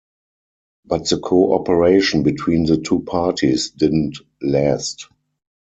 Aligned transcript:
But 0.83 1.07
the 1.09 1.19
cooperation 1.19 2.23
between 2.23 2.65
the 2.65 2.77
two 2.77 3.03
parties 3.03 3.69
didn't 3.69 4.17
last. 4.41 5.07